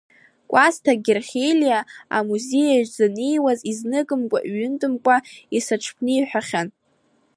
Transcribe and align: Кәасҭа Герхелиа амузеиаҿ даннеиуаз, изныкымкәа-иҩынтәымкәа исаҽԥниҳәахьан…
Кәасҭа 0.49 0.93
Герхелиа 1.03 1.79
амузеиаҿ 2.17 2.89
даннеиуаз, 2.97 3.59
изныкымкәа-иҩынтәымкәа 3.71 5.15
исаҽԥниҳәахьан… 5.57 6.67